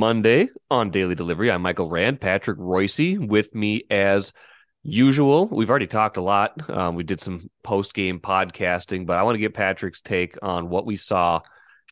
[0.00, 1.50] Monday on Daily Delivery.
[1.50, 4.32] I'm Michael Rand, Patrick Reusse with me as
[4.82, 5.46] usual.
[5.46, 6.70] We've already talked a lot.
[6.70, 10.70] Um, we did some post game podcasting, but I want to get Patrick's take on
[10.70, 11.42] what we saw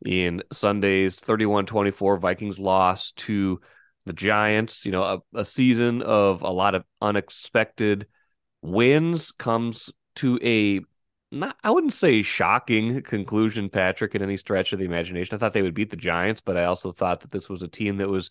[0.06, 3.60] in Sunday's 31 24 Vikings loss to
[4.06, 4.86] the Giants.
[4.86, 8.06] You know, a, a season of a lot of unexpected
[8.62, 10.80] wins comes to a
[11.30, 15.34] not I wouldn't say shocking conclusion, Patrick, in any stretch of the imagination.
[15.34, 17.68] I thought they would beat the Giants, but I also thought that this was a
[17.68, 18.30] team that was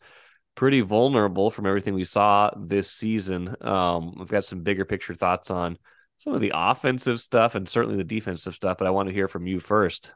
[0.55, 3.55] pretty vulnerable from everything we saw this season.
[3.61, 5.77] Um, I've got some bigger picture thoughts on
[6.17, 9.27] some of the offensive stuff and certainly the defensive stuff, but I want to hear
[9.27, 10.11] from you first.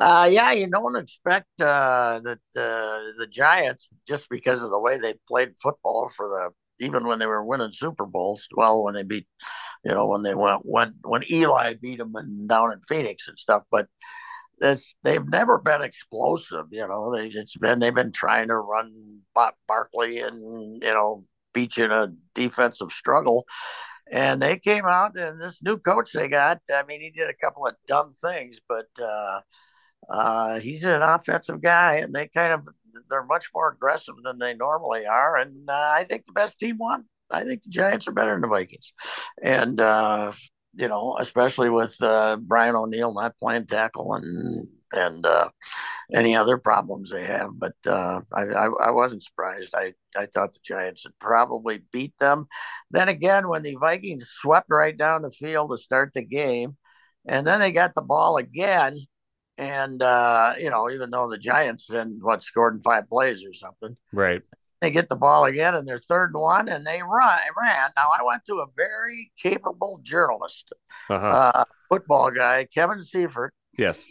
[0.00, 4.98] Uh, yeah, you don't expect uh, that uh, the Giants just because of the way
[4.98, 8.46] they played football for the even when they were winning Super Bowls.
[8.54, 9.26] Well, when they beat,
[9.84, 13.38] you know, when they went when when Eli beat them and down in Phoenix and
[13.38, 13.88] stuff, but
[14.58, 16.66] this they've never been explosive.
[16.70, 19.20] You know, they it's been they've been trying to run
[19.68, 23.46] Barkley and you know beat you in a defensive struggle.
[24.10, 26.60] And they came out, and this new coach they got.
[26.72, 29.40] I mean, he did a couple of dumb things, but uh,
[30.08, 32.68] uh, he's an offensive guy, and they kind of
[33.10, 36.76] they're much more aggressive than they normally are, and uh, I think the best team
[36.78, 37.04] won.
[37.30, 38.92] I think the Giants are better than the Vikings,
[39.42, 40.32] and uh,
[40.74, 45.48] you know, especially with uh, Brian O'Neill not playing tackle and and uh,
[46.14, 47.50] any other problems they have.
[47.54, 49.74] But uh, I, I, I wasn't surprised.
[49.74, 52.46] I I thought the Giants had probably beat them.
[52.90, 56.76] Then again, when the Vikings swept right down the field to start the game,
[57.26, 59.06] and then they got the ball again
[59.58, 63.52] and uh, you know, even though the Giants then what scored in five plays or
[63.52, 64.42] something, right?
[64.82, 67.90] They get the ball again, and they're third and one, and they run ran.
[67.96, 70.72] Now I went to a very capable journalist,
[71.08, 71.26] uh-huh.
[71.26, 73.54] uh, football guy, Kevin Seifert.
[73.78, 74.04] Yes.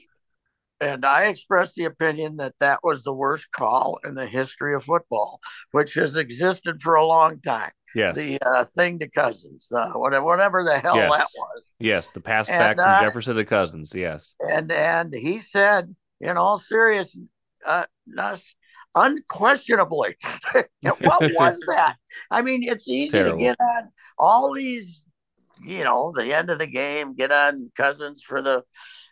[0.81, 4.84] And I expressed the opinion that that was the worst call in the history of
[4.84, 5.39] football,
[5.72, 7.72] which has existed for a long time.
[7.95, 8.16] Yes.
[8.16, 11.11] The uh, thing to Cousins, uh, whatever, whatever the hell yes.
[11.11, 11.63] that was.
[11.79, 13.94] Yes, the pass and, back from uh, Jefferson to Cousins.
[13.95, 14.35] Yes.
[14.39, 17.28] And and he said, in all seriousness,
[17.66, 17.85] uh,
[18.95, 20.16] unquestionably,
[20.81, 21.95] what was that?
[22.29, 23.38] I mean, it's easy Terrible.
[23.38, 23.89] to get on
[24.19, 25.01] all these,
[25.63, 28.63] you know, the end of the game, get on Cousins for the,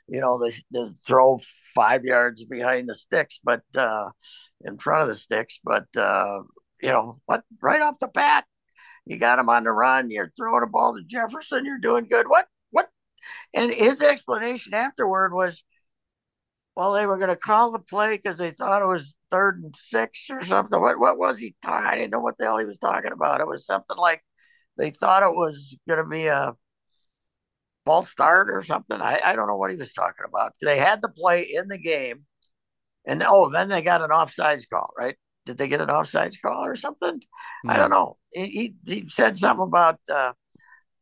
[0.08, 1.40] you know, the, the throw
[1.74, 4.10] five yards behind the sticks, but uh,
[4.66, 6.40] in front of the sticks, but uh,
[6.82, 8.46] you know, what right off the bat,
[9.06, 10.10] you got him on the run.
[10.10, 11.66] You're throwing a ball to Jefferson.
[11.66, 12.28] You're doing good.
[12.28, 12.48] What?
[12.72, 12.90] What?
[13.54, 15.64] And his explanation afterward was,
[16.76, 19.76] well, they were going to call the play because they thought it was third and
[19.78, 20.80] six or something.
[20.80, 21.00] What?
[21.00, 21.88] What was he talking?
[21.88, 23.42] I didn't know what the hell he was talking about.
[23.42, 24.24] It was something like
[24.78, 26.54] they thought it was going to be a
[27.86, 29.02] false start or something.
[29.02, 30.54] I, I don't know what he was talking about.
[30.62, 32.26] They had the play in the game,
[33.06, 35.16] and oh, then they got an offsides call, right?
[35.46, 37.22] Did they get an offsides call or something?
[37.68, 38.18] I don't know.
[38.32, 40.34] He, he, he said something about uh,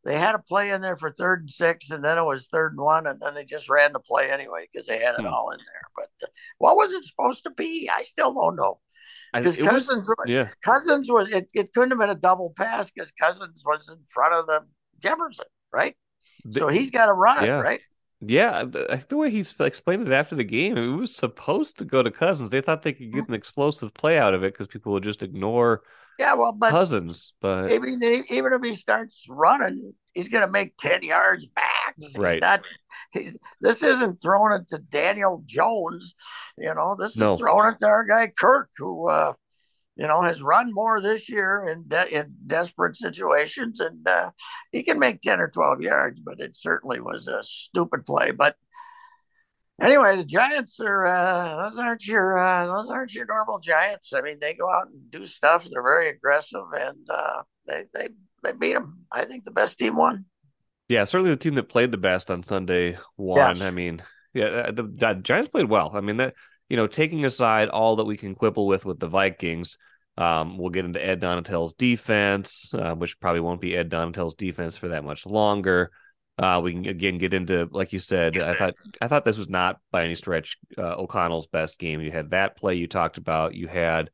[0.04, 2.74] they had a play in there for third and six, and then it was third
[2.74, 5.28] and one, and then they just ran the play anyway because they had it hmm.
[5.28, 5.82] all in there.
[5.96, 7.90] But uh, what was it supposed to be?
[7.92, 8.80] I still don't know.
[9.34, 10.50] Because Cousins, was, yeah.
[10.64, 14.34] Cousins was it, it couldn't have been a double pass because Cousins was in front
[14.34, 14.66] of the
[15.00, 15.96] Jefferson, right?
[16.44, 17.62] The, so he's got to run it, yeah.
[17.62, 17.80] right?
[18.24, 22.04] Yeah, the, the way he explained it after the game, it was supposed to go
[22.04, 22.52] to Cousins.
[22.52, 25.24] They thought they could get an explosive play out of it because people would just
[25.24, 25.82] ignore.
[26.20, 30.52] Yeah, well, but Cousins, but I mean, even if he starts running, he's going to
[30.52, 31.96] make ten yards back.
[32.16, 32.34] Right.
[32.34, 32.62] He's not,
[33.12, 36.14] he's, this isn't throwing it to Daniel Jones.
[36.60, 37.34] You know, this no.
[37.34, 39.34] is throwing it to our guy Kirk, who uh,
[40.02, 44.32] you know, has run more this year in de- in desperate situations, and uh,
[44.72, 46.20] he can make ten or twelve yards.
[46.20, 48.32] But it certainly was a stupid play.
[48.32, 48.56] But
[49.80, 54.12] anyway, the Giants are uh, those aren't your uh, those aren't your normal Giants.
[54.12, 55.68] I mean, they go out and do stuff.
[55.72, 58.10] They're very aggressive, and uh, they they
[58.42, 59.06] they beat them.
[59.12, 60.26] I think the best team won.
[60.90, 63.58] Yeah, certainly the team that played the best on Sunday won.
[63.58, 63.62] Yes.
[63.62, 64.02] I mean,
[64.34, 65.92] yeah, uh, the, the Giants played well.
[65.94, 66.34] I mean that
[66.72, 69.78] you know, taking aside all that we can quibble with with the Vikings,
[70.18, 74.78] um, we'll get into Ed Donatell's defense, uh, which probably won't be Ed Donatell's defense
[74.78, 75.92] for that much longer.
[76.38, 79.50] Uh, we can again get into, like you said, I thought I thought this was
[79.50, 82.02] not by any stretch uh, O'Connell's best game.
[82.02, 83.54] You had that play you talked about.
[83.54, 84.10] You had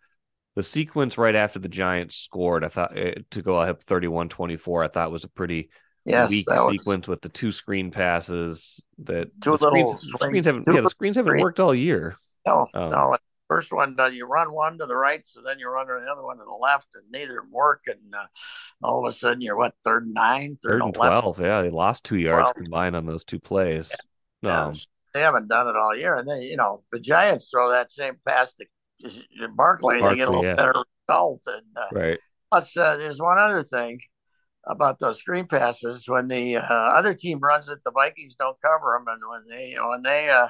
[0.55, 2.63] the sequence right after the Giants scored.
[2.63, 5.69] I thought uh, to go up 31-24, I thought was a pretty
[6.03, 8.85] yes, weak sequence with the two screen passes.
[9.03, 12.17] That the screens, screens haven't yeah the screens haven't worked all year.
[12.45, 13.17] No, um, no.
[13.47, 16.37] First one, uh, you run one to the right, so then you run another one
[16.37, 17.83] to the left, and neither work.
[17.87, 18.25] And uh,
[18.83, 21.39] all of a sudden, you're what third and nine, third, third and twelve.
[21.39, 22.65] Yeah, they lost two yards 12.
[22.65, 23.91] combined on those two plays.
[24.41, 24.65] Yeah.
[24.65, 24.75] Um,
[25.13, 28.15] they haven't done it all year, and then you know the Giants throw that same
[28.27, 28.65] pass to
[29.55, 30.55] Barkley, Barkley they get a little yeah.
[30.55, 30.73] better
[31.07, 31.41] result.
[31.47, 32.19] And uh, right.
[32.51, 33.99] Plus, uh, there's one other thing
[34.65, 38.97] about those screen passes when the uh, other team runs it, the Vikings don't cover
[38.97, 40.47] them, and when they when they uh,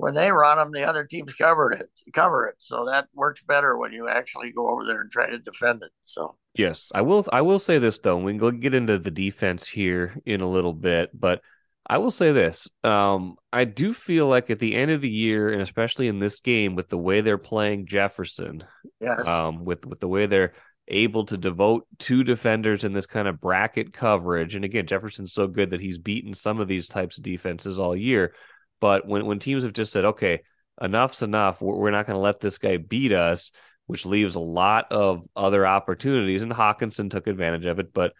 [0.00, 2.54] when they run them, the other teams covered it, cover it.
[2.58, 5.90] So that works better when you actually go over there and try to defend it.
[6.04, 7.26] So yes, I will.
[7.32, 8.16] I will say this though.
[8.16, 11.42] We can get into the defense here in a little bit, but
[11.86, 12.68] I will say this.
[12.82, 16.40] Um, I do feel like at the end of the year, and especially in this
[16.40, 18.64] game, with the way they're playing Jefferson,
[19.00, 19.26] yes.
[19.26, 20.54] um, with with the way they're
[20.88, 25.46] able to devote two defenders in this kind of bracket coverage, and again, Jefferson's so
[25.46, 28.32] good that he's beaten some of these types of defenses all year.
[28.80, 30.42] But when when teams have just said, okay,
[30.80, 33.52] enough's enough, we're, we're not going to let this guy beat us,
[33.86, 38.14] which leaves a lot of other opportunities, and Hockenson took advantage of it, but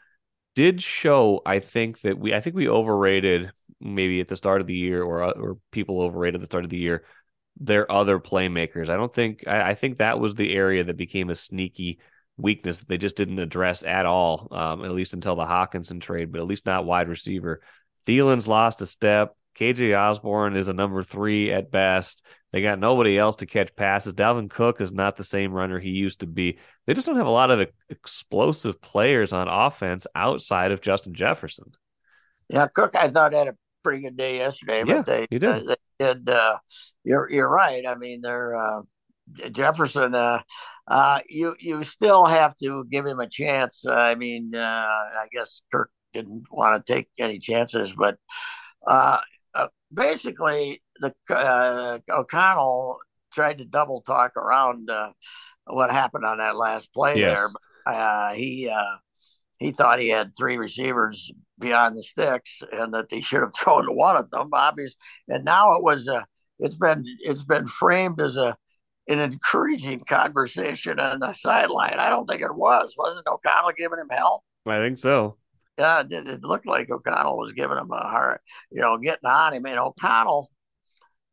[0.55, 4.67] did show I think that we I think we overrated maybe at the start of
[4.67, 7.05] the year or or people overrated at the start of the year
[7.59, 8.89] their other playmakers.
[8.89, 11.99] I don't think I, I think that was the area that became a sneaky
[12.37, 16.33] weakness that they just didn't address at all, um, at least until the Hockenson trade,
[16.33, 17.61] but at least not wide receiver.
[18.07, 19.37] Thielen's lost a step.
[19.57, 22.25] KJ Osborne is a number three at best.
[22.53, 24.15] They got nobody else to catch passes.
[24.15, 26.59] Dalvin Cook is not the same runner he used to be.
[26.87, 31.73] They just don't have a lot of explosive players on offense outside of Justin Jefferson.
[32.49, 35.45] Yeah, Cook, I thought had a pretty good day yesterday, yeah, but they, did.
[35.45, 35.61] Uh,
[35.99, 36.29] they did.
[36.29, 36.57] Uh,
[37.05, 37.87] you're you're right.
[37.87, 38.83] I mean, they're uh,
[39.53, 40.15] Jefferson.
[40.15, 40.41] Uh,
[40.89, 43.85] uh, you you still have to give him a chance.
[43.89, 48.17] I mean, uh, I guess Kirk didn't want to take any chances, but
[48.87, 49.21] uh, uh,
[49.93, 52.99] basically, the uh, O'Connell
[53.33, 55.11] tried to double talk around uh,
[55.65, 57.37] what happened on that last play yes.
[57.37, 57.49] there.
[57.85, 58.97] But, uh, he uh,
[59.59, 63.87] he thought he had three receivers beyond the sticks, and that they should have thrown
[63.87, 64.51] to one of them.
[64.53, 64.97] Obvious,
[65.29, 66.27] and now it was a.
[66.59, 68.57] It's been it's been framed as a
[69.09, 71.99] an encouraging conversation on the sideline.
[71.99, 72.95] I don't think it was.
[72.97, 74.45] Wasn't O'Connell giving him hell?
[74.67, 75.39] I think so
[75.81, 78.41] yeah, it, it, looked like O'Connell was giving him a hard,
[78.71, 79.65] you know, getting on him.
[79.65, 80.51] And O'Connell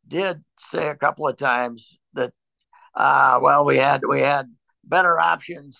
[0.06, 2.32] did say a couple of times that,
[2.94, 4.46] uh, well, we had we had
[4.84, 5.78] better options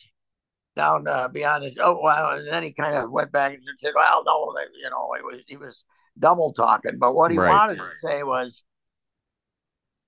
[0.76, 1.76] down uh, beyond this.
[1.80, 4.90] Oh, well, and then he kind of went back and said, well, no, they, you
[4.90, 5.84] know, he was he was
[6.18, 6.98] double talking.
[6.98, 7.48] But what he right.
[7.48, 8.62] wanted to say was,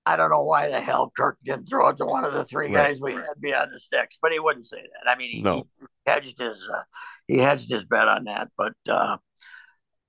[0.05, 2.67] I don't know why the hell Kirk didn't throw it to one of the three
[2.67, 2.87] right.
[2.87, 5.09] guys we had beyond the sticks, but he wouldn't say that.
[5.09, 5.67] I mean, he, no.
[5.79, 6.83] he hedged his uh,
[7.27, 8.49] he hedged his bet on that.
[8.57, 9.17] But uh,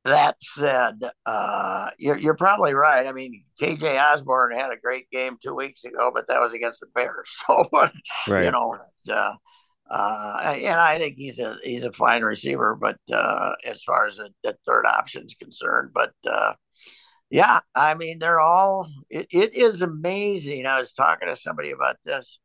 [0.05, 3.07] that said, uh, you're you're probably right.
[3.07, 6.81] I mean, KJ Osborne had a great game two weeks ago, but that was against
[6.81, 7.31] the Bears.
[7.47, 8.45] So right.
[8.45, 8.79] you know,
[9.11, 9.35] uh,
[9.91, 14.19] uh, and I think he's a he's a fine receiver, but uh, as far as
[14.43, 16.55] the third option is concerned, but uh,
[17.33, 18.91] yeah, I mean, they're all.
[19.09, 20.67] It, it is amazing.
[20.67, 22.39] I was talking to somebody about this.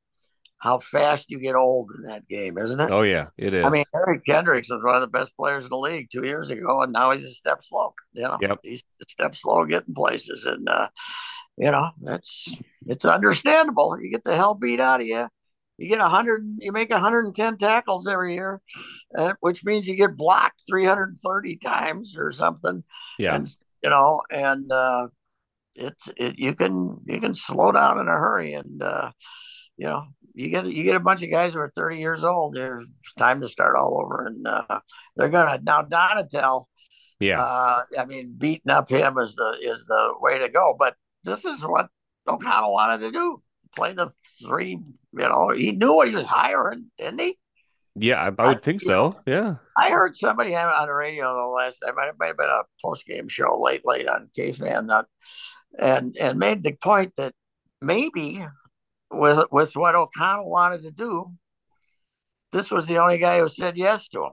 [0.59, 2.89] How fast you get old in that game, isn't it?
[2.89, 3.63] Oh yeah, it is.
[3.63, 6.49] I mean, Eric Kendricks was one of the best players in the league two years
[6.49, 7.93] ago, and now he's a step slow.
[8.13, 8.59] You know, yep.
[8.63, 10.89] he's a step slow getting places, and uh,
[11.57, 12.47] you know that's
[12.87, 13.97] it's understandable.
[14.01, 15.27] You get the hell beat out of you.
[15.77, 18.61] You get a hundred, you make 110 tackles every year,
[19.15, 22.83] uh, which means you get blocked 330 times or something.
[23.19, 23.35] Yeah.
[23.35, 23.47] And
[23.83, 25.07] you know, and uh,
[25.75, 29.11] it's it, you can you can slow down in a hurry, and uh,
[29.77, 30.07] you know
[30.37, 32.53] you get you get a bunch of guys who are 30 years old.
[32.53, 32.85] There's
[33.17, 34.79] time to start all over, and uh,
[35.15, 36.65] they're gonna now Donatell.
[37.19, 40.75] Yeah, uh, I mean, beating up him is the is the way to go.
[40.77, 41.89] But this is what
[42.27, 43.41] O'Connell wanted to do:
[43.75, 44.11] play the
[44.45, 44.79] three.
[45.13, 47.37] You know, he knew what he was hiring, didn't he?
[47.95, 49.09] Yeah, I, I would I, think so.
[49.09, 49.55] Know, yeah.
[49.75, 51.95] I heard somebody on the radio the last time.
[51.97, 55.05] It might have been a post game show late, late on KFan that,
[55.79, 57.33] and and made the point that
[57.81, 58.45] maybe
[59.11, 61.31] with with what O'Connell wanted to do,
[62.51, 64.31] this was the only guy who said yes to him.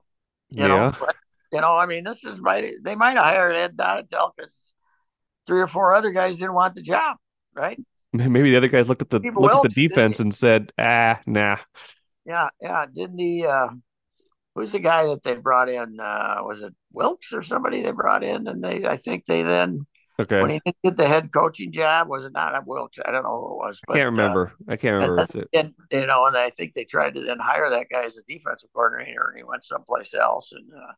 [0.51, 0.67] You yeah.
[0.69, 1.17] know, but,
[1.53, 2.73] you know, I mean, this is right.
[2.83, 4.53] They might have hired Ed Donatell because
[5.47, 7.17] three or four other guys didn't want the job,
[7.55, 7.79] right?
[8.13, 10.73] Maybe the other guys looked at the Steve looked Wilks, at the defense and said,
[10.79, 11.57] "Ah, nah."
[12.25, 12.87] Yeah, yeah.
[12.93, 13.45] Didn't he?
[13.45, 13.69] Uh,
[14.55, 15.99] who's the guy that they brought in?
[15.99, 18.47] Uh, was it Wilks or somebody they brought in?
[18.47, 19.87] And they, I think they then,
[20.19, 22.99] okay, when he didn't get the head coaching job, was it not Wilks?
[23.05, 23.81] I don't know who it was.
[23.87, 24.53] But, I can't remember.
[24.69, 25.27] Uh, I can't remember.
[25.33, 28.17] And, and, you know, and I think they tried to then hire that guy as
[28.17, 30.53] a defensive coordinator, and he went someplace else.
[30.53, 30.93] And uh,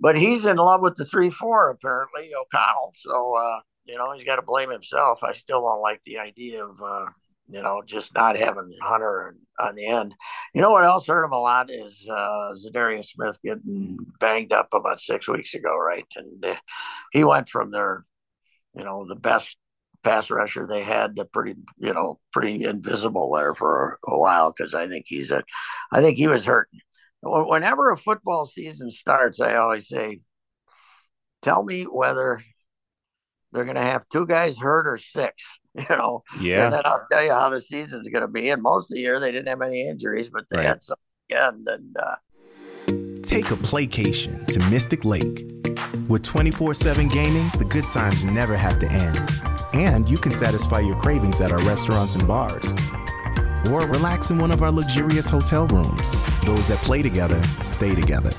[0.00, 2.92] but he's in love with the three four apparently, O'Connell.
[2.96, 5.22] So uh, you know, he's got to blame himself.
[5.22, 7.06] I still don't like the idea of uh,
[7.48, 10.14] you know, just not having Hunter on the end.
[10.54, 14.68] You know what else hurt him a lot is uh, Za'Darius Smith getting banged up
[14.72, 16.06] about six weeks ago, right?
[16.16, 16.56] And uh,
[17.12, 18.04] he went from their,
[18.74, 19.56] you know, the best
[20.02, 24.74] pass rusher they had, to pretty you know pretty invisible there for a while because
[24.74, 25.42] I think he's a,
[25.92, 26.68] I think he was hurt.
[27.22, 30.20] Whenever a football season starts, I always say,
[31.42, 32.40] tell me whether
[33.52, 35.58] they're going to have two guys hurt or six.
[35.90, 36.64] You know, yeah.
[36.64, 38.48] And then I'll tell you how the season's going to be.
[38.48, 40.66] And most of the year they didn't have any injuries, but they right.
[40.66, 40.96] had some
[41.28, 41.64] again.
[41.66, 42.16] And uh,
[43.22, 45.44] take a playcation to Mystic Lake.
[46.08, 49.20] With 24 7 gaming, the good times never have to end.
[49.74, 52.74] And you can satisfy your cravings at our restaurants and bars.
[53.70, 56.12] Or relax in one of our luxurious hotel rooms.
[56.44, 58.30] Those that play together stay together.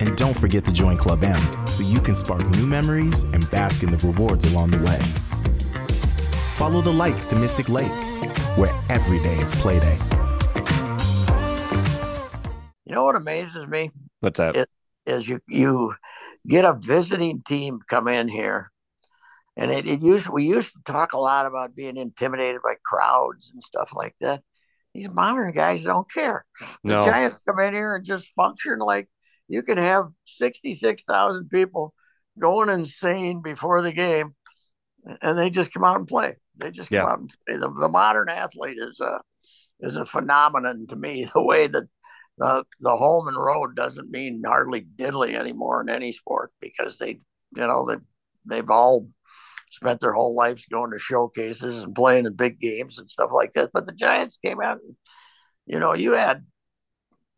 [0.00, 3.82] And don't forget to join Club M so you can spark new memories and bask
[3.82, 4.98] in the rewards along the way.
[6.60, 7.90] Follow the lights to Mystic Lake,
[8.58, 9.98] where every day is playday.
[12.84, 13.90] You know what amazes me?
[14.18, 14.54] What's that?
[14.54, 14.68] It,
[15.06, 15.94] is you you
[16.46, 18.70] get a visiting team come in here,
[19.56, 23.50] and it, it used we used to talk a lot about being intimidated by crowds
[23.54, 24.42] and stuff like that.
[24.92, 26.44] These modern guys don't care.
[26.84, 27.00] The.
[27.00, 29.08] Giants come in here and just function like
[29.48, 31.94] you can have sixty six thousand people
[32.38, 34.34] going insane before the game,
[35.22, 36.36] and they just come out and play.
[36.60, 37.56] They just come out and play.
[37.56, 39.20] The, the modern athlete is a
[39.80, 41.28] is a phenomenon to me.
[41.34, 41.84] The way that
[42.38, 47.20] the the home and road doesn't mean hardly diddly anymore in any sport because they
[47.54, 47.96] you know they
[48.46, 49.08] they've all
[49.70, 53.52] spent their whole lives going to showcases and playing in big games and stuff like
[53.52, 53.70] that.
[53.72, 54.96] But the Giants came out and
[55.66, 56.44] you know you had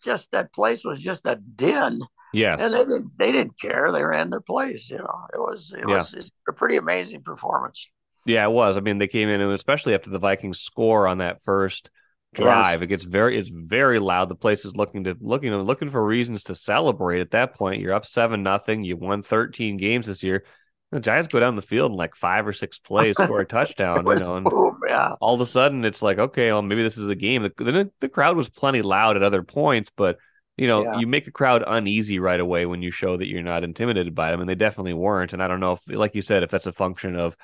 [0.05, 2.01] just that place was just a din.
[2.33, 2.61] Yes.
[2.61, 3.93] And they didn't they didn't care.
[3.93, 5.27] They ran their place, you know.
[5.35, 5.97] It was it yeah.
[5.97, 7.87] was a pretty amazing performance.
[8.25, 8.77] Yeah, it was.
[8.77, 11.91] I mean, they came in and especially after the Vikings score on that first
[12.35, 12.81] drive.
[12.81, 12.85] Yes.
[12.85, 14.29] It gets very it's very loud.
[14.29, 17.21] The place is looking to looking looking for reasons to celebrate.
[17.21, 18.85] At that point, you're up seven nothing.
[18.85, 20.45] You won 13 games this year.
[20.91, 24.05] The Giants go down the field in like five or six plays, score a touchdown.
[24.07, 25.15] you know, and boom, yeah.
[25.21, 27.43] all of a sudden it's like, okay, well, maybe this is a game.
[27.43, 30.19] The, the, the crowd was plenty loud at other points, but
[30.59, 30.99] you know, yeah.
[30.99, 34.31] you make a crowd uneasy right away when you show that you're not intimidated by
[34.31, 35.33] them, and they definitely weren't.
[35.33, 37.37] And I don't know if, like you said, if that's a function of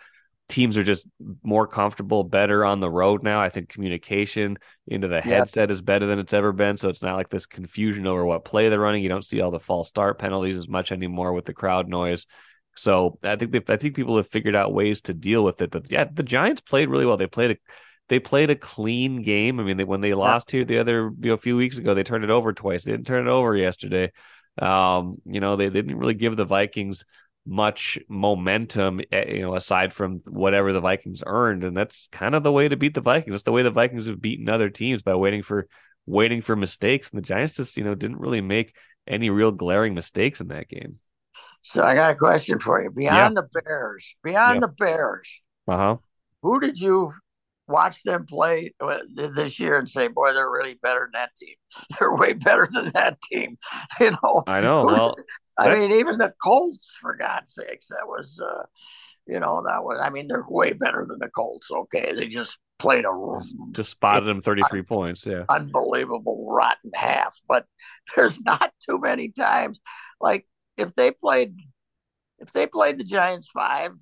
[0.48, 1.06] teams are just
[1.42, 3.40] more comfortable, better on the road now.
[3.40, 6.78] I think communication into the headset is better than it's ever been.
[6.78, 9.02] So it's not like this confusion over what play they're running.
[9.02, 12.26] You don't see all the false start penalties as much anymore with the crowd noise.
[12.76, 15.70] So I think they, I think people have figured out ways to deal with it.
[15.70, 17.16] But yeah, the Giants played really well.
[17.16, 17.56] They played a
[18.08, 19.60] they played a clean game.
[19.60, 21.92] I mean, they, when they lost here the other you know, a few weeks ago,
[21.92, 22.84] they turned it over twice.
[22.84, 24.12] They didn't turn it over yesterday.
[24.60, 27.04] Um, you know, they, they didn't really give the Vikings
[27.46, 32.42] much momentum, eh, you know, aside from whatever the Vikings earned, and that's kind of
[32.42, 33.32] the way to beat the Vikings.
[33.32, 35.68] That's the way the Vikings have beaten other teams by waiting for
[36.06, 37.10] waiting for mistakes.
[37.10, 38.74] And the Giants just, you know, didn't really make
[39.06, 40.96] any real glaring mistakes in that game.
[41.62, 42.90] So I got a question for you.
[42.90, 43.42] Beyond yeah.
[43.42, 44.60] the Bears, beyond yeah.
[44.60, 45.28] the Bears,
[45.66, 45.96] uh huh.
[46.42, 47.12] Who did you
[47.68, 48.74] watch them play
[49.14, 51.54] this year and say, "Boy, they're really better than that team.
[51.98, 53.58] They're way better than that team."
[54.00, 54.44] You know.
[54.46, 54.84] I know.
[54.86, 55.14] Well,
[55.58, 58.62] I mean, even the Colts, for God's sakes, that was, uh,
[59.26, 60.00] you know, that was.
[60.00, 61.68] I mean, they're way better than the Colts.
[61.70, 63.40] Okay, they just played a
[63.72, 65.26] just spotted them thirty three points.
[65.26, 67.36] Yeah, unbelievable rotten half.
[67.48, 67.66] But
[68.14, 69.80] there's not too many times
[70.20, 70.46] like
[70.76, 71.56] if they played
[72.38, 73.92] if they played the Giants five,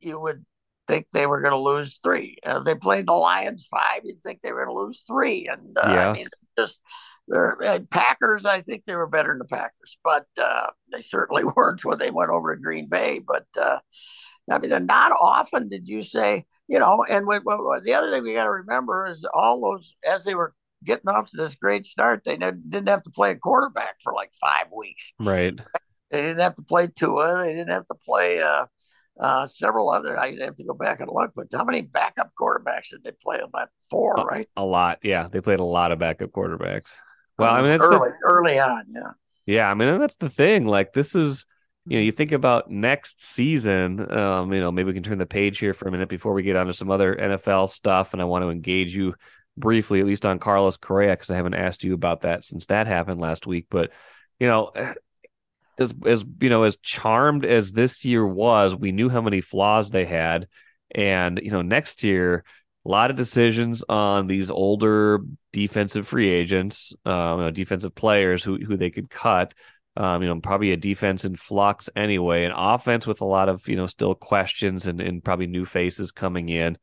[0.00, 0.44] you would
[0.88, 2.38] think they were going to lose three.
[2.42, 5.48] if they played the Lions five, you'd think they were going to lose three.
[5.50, 6.08] And uh, yeah.
[6.08, 6.26] I mean,
[6.58, 6.80] just
[7.28, 8.46] they're and Packers.
[8.46, 12.10] I think they were better than the Packers, but uh, they certainly weren't when they
[12.10, 13.20] went over to Green Bay.
[13.20, 13.78] But uh,
[14.50, 17.04] I mean, not often did you say, you know.
[17.08, 20.34] And when, when, the other thing we got to remember is all those as they
[20.34, 20.54] were
[20.84, 24.30] getting off to this great start, they didn't have to play a quarterback for like
[24.40, 25.12] five weeks.
[25.20, 25.58] Right.
[26.10, 27.42] They didn't have to play Tua.
[27.42, 28.40] They didn't have to play.
[29.18, 30.18] Uh, several other.
[30.18, 33.40] I'd have to go back and look, but how many backup quarterbacks did they play?
[33.42, 34.48] About four, right?
[34.56, 35.00] A lot.
[35.02, 36.92] Yeah, they played a lot of backup quarterbacks.
[37.36, 38.84] Well, I mean, that's early, the, early on.
[38.94, 39.10] Yeah.
[39.46, 40.66] Yeah, I mean, that's the thing.
[40.66, 41.46] Like, this is
[41.88, 45.24] you know, you think about next season, um, you know, maybe we can turn the
[45.24, 48.12] page here for a minute before we get on to some other NFL stuff.
[48.12, 49.14] And I want to engage you
[49.56, 52.86] briefly, at least on Carlos Correa, because I haven't asked you about that since that
[52.86, 53.68] happened last week.
[53.70, 53.90] But,
[54.38, 54.70] you know,
[55.78, 59.90] as as you know, as charmed as this year was, we knew how many flaws
[59.90, 60.48] they had,
[60.94, 62.44] and you know, next year,
[62.84, 65.20] a lot of decisions on these older
[65.52, 69.54] defensive free agents, um, you know, defensive players who who they could cut.
[69.96, 73.66] Um, you know, probably a defense in flux anyway, an offense with a lot of
[73.68, 76.78] you know still questions and, and probably new faces coming in.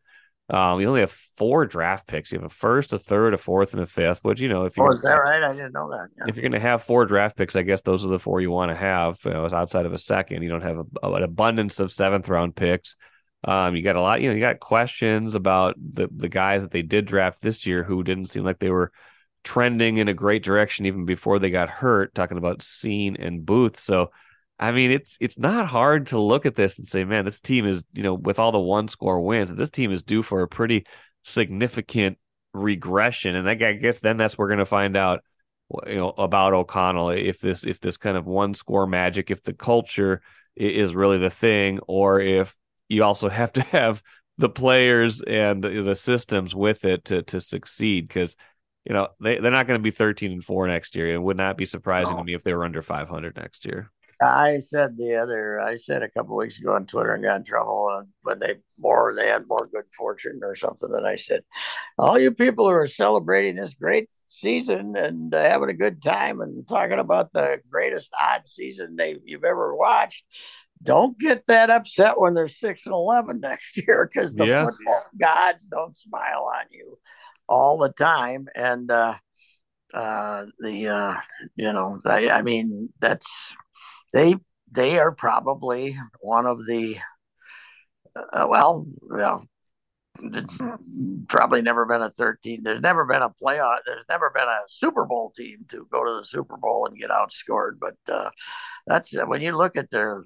[0.48, 2.32] Um, you only have four draft picks.
[2.32, 4.24] You have a first, a third, a fourth, and a fifth.
[4.24, 5.42] Which you know, if you oh, is that right?
[5.42, 6.10] I didn't know that.
[6.18, 6.26] Yeah.
[6.28, 8.52] If you're going to have four draft picks, I guess those are the four you
[8.52, 9.18] want to have.
[9.26, 12.56] You know, outside of a second, you don't have a, an abundance of seventh round
[12.56, 12.96] picks.
[13.44, 16.72] Um, you got a lot, you know, you got questions about the the guys that
[16.72, 18.92] they did draft this year who didn't seem like they were
[19.44, 22.14] trending in a great direction even before they got hurt.
[22.14, 24.12] Talking about Cine and Booth, so
[24.60, 27.66] I mean, it's it's not hard to look at this and say, man, this team
[27.66, 30.48] is, you know, with all the one score wins, this team is due for a
[30.48, 30.86] pretty
[31.24, 32.18] significant
[32.54, 33.36] regression.
[33.36, 35.22] And I guess then that's where we're going to find out,
[35.88, 39.54] you know, about O'Connell if this if this kind of one score magic, if the
[39.54, 40.22] culture
[40.56, 42.56] is really the thing, or if
[42.88, 44.02] you also have to have
[44.38, 48.36] the players and the systems with it to to succeed because
[48.84, 51.38] you know they, they're not going to be 13 and 4 next year it would
[51.38, 52.20] not be surprising no.
[52.20, 53.92] to me if they were under 500 next year
[54.22, 57.44] I said the other, I said a couple weeks ago on Twitter and got in
[57.44, 60.90] trouble when they more they had more good fortune or something.
[60.94, 61.42] And I said,
[61.98, 66.42] all you people who are celebrating this great season and uh, having a good time
[66.42, 70.24] and talking about the greatest odd season they you've ever watched,
[70.82, 74.66] don't get that upset when they're six and eleven next year because the yeah.
[74.66, 76.98] football gods don't smile on you
[77.48, 78.48] all the time.
[78.56, 79.16] And uh,
[79.94, 81.16] uh, the uh,
[81.56, 83.28] you know, I, I mean that's
[84.16, 84.36] they
[84.72, 86.98] they are probably one of the
[88.16, 89.46] uh, well, well,
[90.22, 90.58] it's
[91.28, 92.62] probably never been a 13.
[92.64, 93.80] There's never been a playoff.
[93.86, 97.10] There's never been a Super Bowl team to go to the Super Bowl and get
[97.10, 97.74] outscored.
[97.78, 98.30] But uh,
[98.88, 100.24] that's when you look at their,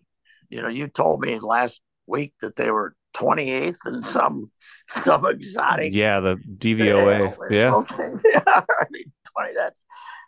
[0.50, 4.52] you know, you told me last week that they were 28th and some
[4.90, 5.94] some exotic.
[5.96, 7.36] Yeah, the DVOA.
[7.50, 7.74] Yeah.
[7.74, 8.12] Okay.
[8.46, 9.54] I mean, 20.
[9.56, 9.84] That's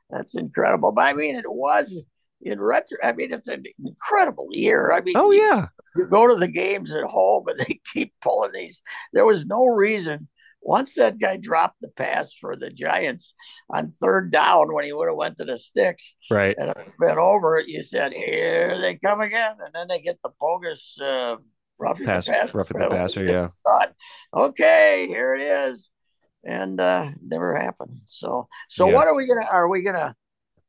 [0.10, 0.94] that's incredible.
[0.94, 1.96] But I mean, it was
[2.42, 4.92] in retro, I mean, it's an incredible year.
[4.92, 8.14] I mean, oh yeah, you, you go to the games at home and they keep
[8.22, 8.82] pulling these.
[9.14, 10.28] There was no reason
[10.62, 13.34] once that guy dropped the pass for the Giants
[13.70, 17.18] on third down when he would have went to the sticks, right, and it's been
[17.18, 17.60] over.
[17.66, 21.38] You said, "Here they come again," and then they get the bogus uh,
[21.80, 23.48] roughing pass, the passer, roughing the passer, yeah.
[23.66, 23.94] Thought,
[24.36, 25.90] okay, here it is,
[26.44, 28.02] and uh, never happened.
[28.06, 28.94] So, so yeah.
[28.94, 29.48] what are we gonna?
[29.52, 30.16] Are we gonna?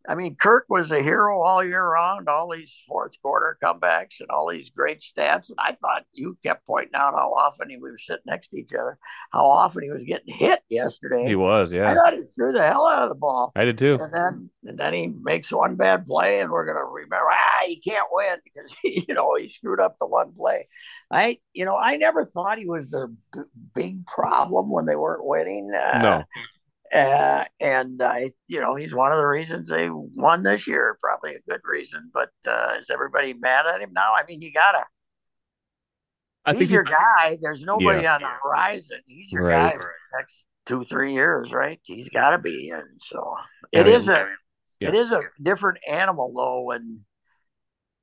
[0.09, 4.29] I mean, Kirk was a hero all year round, all these fourth quarter comebacks and
[4.31, 5.51] all these great stats.
[5.51, 8.73] And I thought you kept pointing out how often he was sitting next to each
[8.73, 8.99] other,
[9.33, 11.27] how often he was getting hit yesterday.
[11.27, 11.91] He was, yeah.
[11.91, 13.53] I thought he threw the hell out of the ball.
[13.55, 13.99] I did too.
[14.01, 17.81] And then and then he makes one bad play, and we're gonna remember, ah, he
[17.81, 20.67] can't win because he, you know he screwed up the one play.
[21.11, 23.41] I, you know, I never thought he was their b-
[23.75, 25.71] big problem when they weren't winning.
[25.75, 26.25] Uh, no,
[26.93, 30.99] uh, and I, you know, he's one of the reasons they won this year.
[31.01, 34.13] Probably a good reason, but uh, is everybody mad at him now?
[34.15, 34.85] I mean, you gotta.
[36.45, 37.39] I he's think your he, guy.
[37.41, 38.17] There's nobody yeah.
[38.17, 38.99] on the horizon.
[39.07, 39.73] He's your right.
[39.73, 41.81] guy for the next two, three years, right?
[41.83, 43.37] He's got to be, and so
[43.71, 44.29] it I mean, is a,
[44.81, 44.89] yeah.
[44.89, 47.01] it is a different animal though when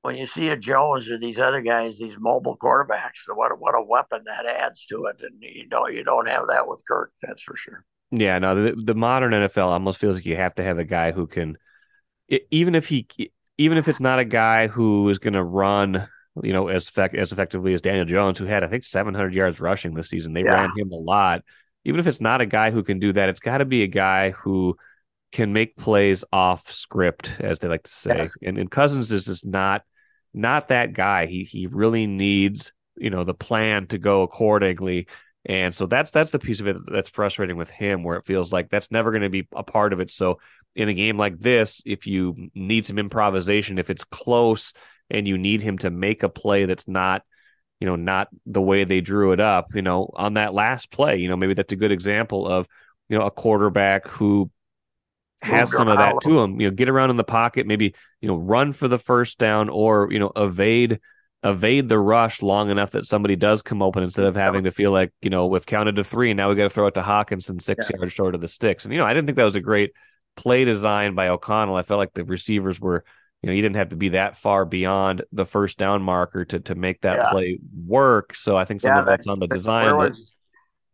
[0.02, 3.22] when you see a Jones or these other guys, these mobile quarterbacks.
[3.32, 6.66] What what a weapon that adds to it, and you know you don't have that
[6.66, 7.12] with Kirk.
[7.22, 7.84] That's for sure.
[8.12, 11.12] Yeah, no, the, the modern NFL almost feels like you have to have a guy
[11.12, 11.56] who can,
[12.50, 13.06] even if he,
[13.56, 16.08] even if it's not a guy who is going to run,
[16.42, 19.60] you know, as effect, as effectively as Daniel Jones, who had I think 700 yards
[19.60, 20.32] rushing this season.
[20.32, 20.54] They yeah.
[20.54, 21.42] ran him a lot.
[21.84, 23.88] Even if it's not a guy who can do that, it's got to be a
[23.88, 24.76] guy who
[25.32, 28.28] can make plays off script, as they like to say.
[28.40, 28.48] Yeah.
[28.48, 29.82] And, and Cousins is just not
[30.34, 31.26] not that guy.
[31.26, 35.06] He he really needs you know the plan to go accordingly
[35.44, 38.52] and so that's that's the piece of it that's frustrating with him, where it feels
[38.52, 40.10] like that's never going to be a part of it.
[40.10, 40.38] So
[40.76, 44.72] in a game like this, if you need some improvisation, if it's close
[45.08, 47.22] and you need him to make a play that's not,
[47.80, 51.16] you know, not the way they drew it up, you know, on that last play,
[51.16, 52.68] you know, maybe that's a good example of,
[53.08, 54.50] you know, a quarterback who
[55.42, 56.60] has some of that to him.
[56.60, 59.70] You know, get around in the pocket, maybe you know, run for the first down,
[59.70, 61.00] or you know, evade
[61.42, 64.90] evade the rush long enough that somebody does come open instead of having to feel
[64.90, 67.02] like, you know, we've counted to three and now we got to throw it to
[67.02, 67.96] Hockenson six yeah.
[67.96, 68.84] yards short of the sticks.
[68.84, 69.92] And, you know, I didn't think that was a great
[70.36, 71.76] play design by O'Connell.
[71.76, 73.04] I felt like the receivers were,
[73.42, 76.60] you know, you didn't have to be that far beyond the first down marker to
[76.60, 77.30] to make that yeah.
[77.30, 78.34] play work.
[78.34, 79.86] So I think some yeah, of that's on the design.
[79.86, 80.32] Where was,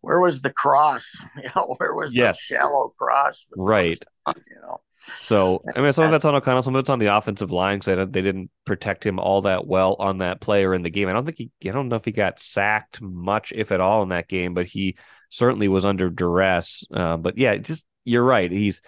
[0.01, 1.05] where was the cross?
[1.37, 2.37] You know, where was yes.
[2.49, 3.45] the shallow cross?
[3.57, 4.03] Right.
[4.29, 4.81] You know.
[5.23, 7.79] So I mean, some of that's on O'Connell, some of it's on the offensive line
[7.79, 11.09] because they didn't protect him all that well on that play or in the game.
[11.09, 14.03] I don't think he, I don't know if he got sacked much, if at all,
[14.03, 14.97] in that game, but he
[15.31, 16.85] certainly was under duress.
[16.93, 18.51] Uh, but yeah, just you're right.
[18.51, 18.83] He's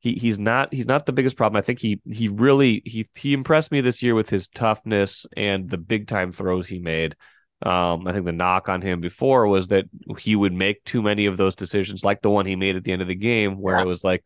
[0.00, 1.58] he he's not he's not the biggest problem.
[1.58, 5.68] I think he he really he he impressed me this year with his toughness and
[5.68, 7.16] the big time throws he made.
[7.62, 9.86] Um, I think the knock on him before was that
[10.18, 12.92] he would make too many of those decisions, like the one he made at the
[12.92, 13.82] end of the game, where yeah.
[13.82, 14.22] it was like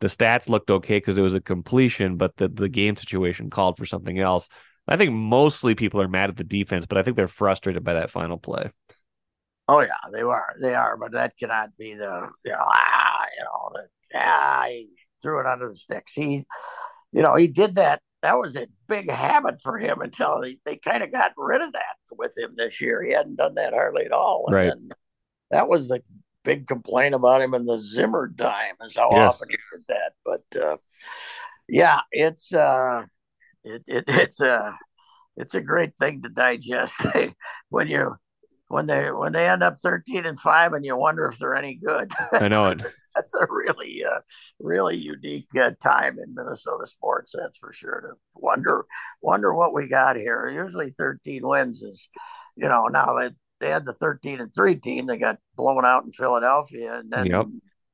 [0.00, 3.78] the stats looked okay because it was a completion, but the, the game situation called
[3.78, 4.48] for something else.
[4.88, 7.94] I think mostly people are mad at the defense, but I think they're frustrated by
[7.94, 8.70] that final play.
[9.68, 10.54] Oh yeah, they are.
[10.60, 14.88] They are, but that cannot be the you know ah you know the ah he
[15.22, 16.12] threw it under the sticks.
[16.12, 16.44] He,
[17.12, 18.00] you know, he did that.
[18.22, 21.72] That was a big habit for him until they, they kind of got rid of
[21.72, 23.02] that with him this year.
[23.02, 24.44] He hadn't done that hardly at all.
[24.48, 24.72] And right.
[25.50, 26.02] that was the
[26.44, 29.34] big complaint about him in the Zimmer dime is how yes.
[29.34, 30.12] often he did that.
[30.24, 30.76] But uh,
[31.68, 33.04] yeah, it's uh,
[33.64, 34.76] it, it it's a
[35.36, 36.94] it's a great thing to digest
[37.68, 38.16] when you
[38.68, 41.74] when they when they end up 13 and 5 and you wonder if they're any
[41.74, 42.80] good i know it
[43.14, 44.20] that's a really uh,
[44.60, 48.86] really unique uh, time in minnesota sports that's for sure to wonder
[49.20, 52.08] wonder what we got here usually 13 wins is
[52.56, 56.04] you know now they they had the 13 and 3 team they got blown out
[56.04, 57.46] in philadelphia and then yep.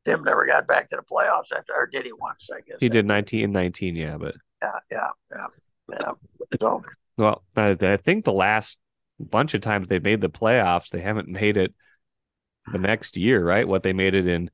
[0.06, 2.88] Zim never got back to the playoffs after or did he once i guess he
[2.88, 5.46] did 19 and 19 yeah but yeah yeah yeah
[5.90, 6.12] yeah
[6.60, 6.82] so
[7.16, 8.78] well I, I think the last
[9.18, 10.90] bunch of times they made the playoffs.
[10.90, 11.74] They haven't made it
[12.70, 13.66] the next year, right?
[13.66, 14.50] What they made it in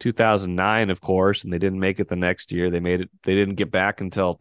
[0.00, 2.70] 2009, of course, and they didn't make it the next year.
[2.70, 4.34] They made it, they didn't get back until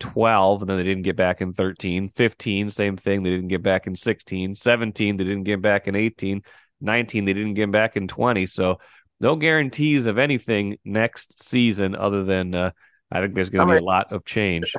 [0.00, 3.22] 2012, and then they didn't get back in 13, 15, same thing.
[3.22, 6.42] They didn't get back in 16, 17, they didn't get back in 18,
[6.80, 8.46] 19, they didn't get back in 20.
[8.46, 8.78] So
[9.20, 12.70] no guarantees of anything next season other than uh,
[13.12, 14.74] I think there's going to be a lot of change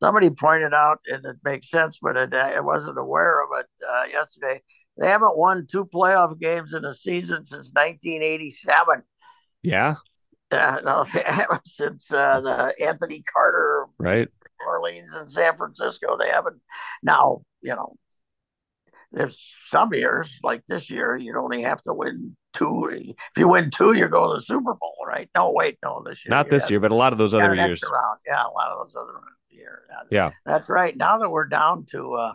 [0.00, 4.04] somebody pointed out, and it makes sense, but it, I wasn't aware of it uh,
[4.10, 4.62] yesterday.
[4.96, 9.02] They haven't won two playoff games in a season since 1987.
[9.62, 9.96] Yeah.
[10.50, 11.06] Uh, no,
[11.66, 14.28] since uh, the Anthony Carter, right?
[14.66, 16.16] Orleans and San Francisco.
[16.16, 16.60] They haven't.
[17.02, 17.96] Now, you know,
[19.12, 22.88] there's some years like this year, you only have to win two.
[22.90, 25.30] If you win two, you go to the Super Bowl, right?
[25.34, 26.30] No, wait, no, this year.
[26.30, 27.82] Not this year, but a lot of those other years.
[27.82, 28.18] Round.
[28.26, 29.12] Yeah, a lot of those other
[29.48, 29.84] year.
[30.10, 30.96] Yeah, that's right.
[30.96, 32.32] Now that we're down to, uh,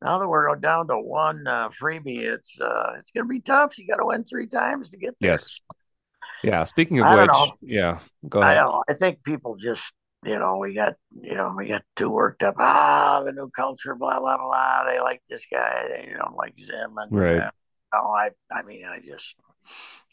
[0.00, 3.76] now that we're down to one uh, freebie, it's uh, it's going to be tough.
[3.76, 5.32] You got to win three times to get there.
[5.32, 5.58] Yes.
[6.44, 6.62] Yeah.
[6.64, 8.56] Speaking of I which, yeah, go ahead.
[8.56, 8.84] I don't.
[8.88, 9.82] I think people just
[10.24, 12.56] you know, we got, you know, we got too worked up.
[12.58, 14.84] Ah, the new culture, blah blah blah.
[14.84, 17.38] They like this guy, they don't like Zim, and right.
[17.38, 17.50] Uh,
[17.94, 19.34] oh, I, I mean, I just,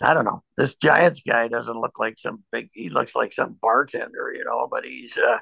[0.01, 0.43] I don't know.
[0.57, 2.69] This Giants guy doesn't look like some big.
[2.73, 4.67] He looks like some bartender, you know.
[4.69, 5.39] But he's, uh,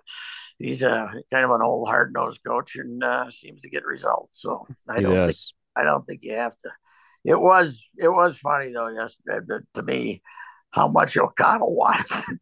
[0.60, 4.42] he's a kind of an old hard nosed coach and uh, seems to get results.
[4.42, 5.38] So I don't, think,
[5.76, 6.70] I don't think you have to.
[7.26, 10.22] It was, it was funny though yesterday to me
[10.74, 12.40] how much O'Connell wanted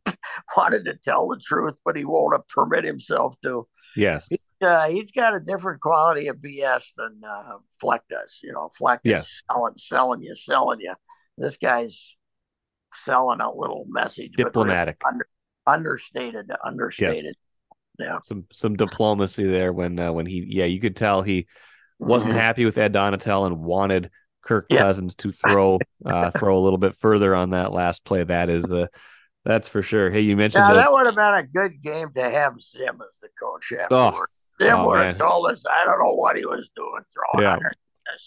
[0.55, 3.67] wanted to tell the truth, but he won't permit himself to.
[3.95, 8.39] Yes, he, uh, he's got a different quality of BS than uh, Fleck does.
[8.41, 9.25] You know, Fleck yes.
[9.25, 10.93] is selling, selling you, selling you.
[11.37, 12.15] This guy's
[13.03, 15.27] selling a little message, diplomatic, under,
[15.67, 17.23] understated, understated.
[17.25, 17.35] Yes.
[17.99, 21.47] Yeah, some some diplomacy there when uh, when he yeah you could tell he
[21.99, 22.41] wasn't mm-hmm.
[22.41, 24.09] happy with Ed Donatell and wanted
[24.41, 24.79] Kirk yeah.
[24.79, 28.23] Cousins to throw uh, throw a little bit further on that last play.
[28.23, 28.87] That is uh,
[29.45, 30.11] that's for sure.
[30.11, 33.21] Hey, you mentioned yeah, that would have been a good game to have Zim as
[33.21, 33.73] the coach.
[33.91, 34.23] Oh,
[34.61, 37.57] Zim oh, would have told us I don't know what he was doing throwing yeah.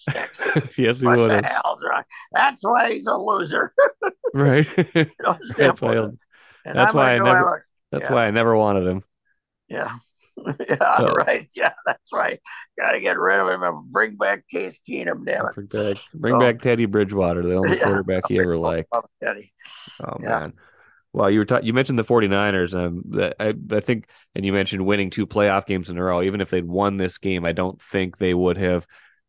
[0.78, 2.04] yes, he would have.
[2.32, 3.74] That's why he's a loser.
[4.34, 4.66] right.
[5.56, 6.08] that's why.
[6.64, 7.56] That's why I never.
[7.56, 8.14] A, that's yeah.
[8.14, 9.02] why I never wanted him.
[9.68, 9.96] Yeah.
[10.68, 11.48] yeah, so, right.
[11.54, 12.40] Yeah, that's right.
[12.78, 15.24] Got to get rid of him and bring back Case Keenum.
[15.24, 15.54] Damn it.
[15.54, 18.92] Bring back, bring so, back Teddy Bridgewater, the only yeah, quarterback he ever liked.
[19.22, 19.52] Teddy.
[20.02, 20.28] Oh yeah.
[20.28, 20.52] man.
[21.12, 22.74] Well, you were ta- you mentioned the 49ers.
[22.74, 23.04] Um,
[23.38, 26.20] I, I think, and you mentioned winning two playoff games in a row.
[26.20, 28.84] Even if they'd won this game, I don't think they would have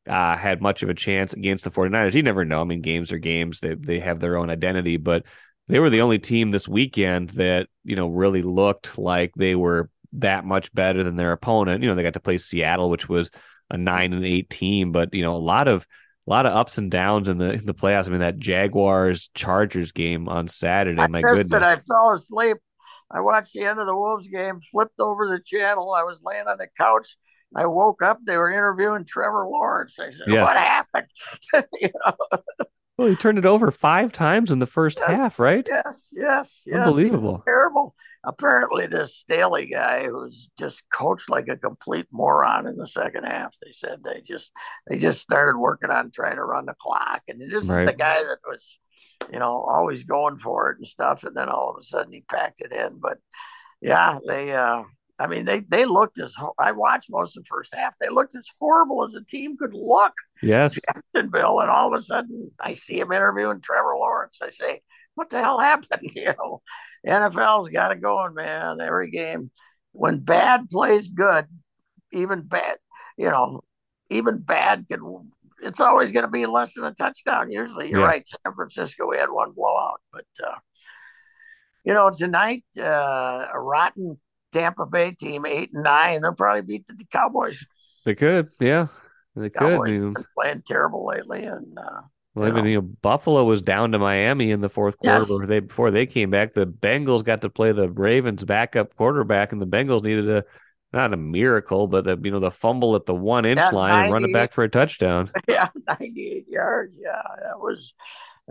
[0.08, 2.16] uh, had much of a chance against the 49ers.
[2.16, 2.62] You never know.
[2.62, 3.60] I mean, games are games.
[3.60, 5.26] They they have their own identity, but
[5.68, 9.90] they were the only team this weekend that you know really looked like they were
[10.20, 11.84] that much better than their opponent.
[11.84, 13.32] You know, they got to play Seattle, which was
[13.70, 15.88] a nine and eight team, but you know, a lot of
[16.28, 18.08] a lot of ups and downs in the in the playoffs.
[18.08, 21.00] I mean, that Jaguars Chargers game on Saturday.
[21.00, 21.64] I my goodness, it.
[21.64, 22.58] I fell asleep.
[23.12, 25.94] I watched the end of the Wolves game, flipped over the channel.
[25.94, 27.16] I was laying on the couch.
[27.56, 28.20] I woke up.
[28.26, 29.96] They were interviewing Trevor Lawrence.
[30.00, 30.44] I said, yes.
[30.44, 31.08] "What happened?"
[31.82, 32.40] you know?
[32.98, 35.66] Well, he turned it over five times in the first yes, half, right?
[35.68, 36.78] Yes, yes, yes.
[36.78, 37.44] Unbelievable.
[37.46, 37.94] Terrible
[38.26, 43.56] apparently this Staley guy who's just coached like a complete moron in the second half.
[43.62, 44.52] They said they just
[44.88, 47.82] they just started working on trying to run the clock, and this right.
[47.82, 48.78] is the guy that was,
[49.32, 51.24] you know, always going for it and stuff.
[51.24, 53.00] And then all of a sudden he packed it in.
[53.00, 53.18] But
[53.82, 54.54] yeah, they.
[54.54, 54.84] uh
[55.18, 57.94] I mean, they they looked as I watched most of the first half.
[58.02, 60.12] They looked as horrible as a team could look.
[60.42, 64.40] Yes, Jacksonville, and all of a sudden I see him interviewing Trevor Lawrence.
[64.42, 64.82] I say,
[65.16, 66.62] "What the hell happened?" You know,
[67.06, 68.82] NFL's got it going, man.
[68.82, 69.52] Every game,
[69.92, 71.46] when bad plays good,
[72.12, 72.78] even bad,
[73.18, 73.62] you know,
[74.10, 77.52] even bad can it's always going to be less than a touchdown.
[77.52, 78.06] Usually, you're yeah.
[78.06, 78.28] right.
[78.28, 80.56] San Francisco, we had one blowout, but uh,
[81.84, 84.20] you know, tonight uh, a rotten
[84.52, 87.64] Tampa Bay team, eight and nine, they'll probably beat the, the Cowboys.
[88.06, 88.88] They could, yeah,
[89.36, 90.26] they Cowboys could.
[90.38, 92.02] playing terrible lately, and uh,
[92.36, 95.48] well, even you know, Buffalo was down to Miami in the fourth quarter yes.
[95.48, 96.54] they before they came back.
[96.54, 100.44] The Bengals got to play the Ravens backup quarterback, and the Bengals needed a
[100.92, 104.04] not a miracle, but the, you know the fumble at the one inch yeah, line
[104.04, 105.32] and run it back for a touchdown.
[105.48, 106.94] Yeah, ninety eight yards.
[106.98, 107.94] Yeah, that was.